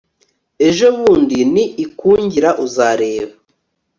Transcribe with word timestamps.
ejo 0.67 0.85
bundi 0.97 1.39
ni 1.53 1.65
ikungira 1.85 2.49
uzareba 2.65 3.33